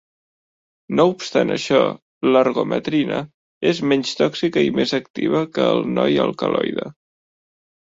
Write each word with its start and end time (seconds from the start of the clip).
No 0.99 1.03
obstant 1.09 1.55
això, 1.55 1.81
l'ergometrina 2.37 3.21
és 3.73 3.83
menys 3.93 4.15
tòxica 4.23 4.65
i 4.71 4.75
més 4.81 4.97
activa 5.01 5.45
que 5.59 5.71
el 5.77 5.87
noi 6.01 6.19
alcaloide. 6.27 6.91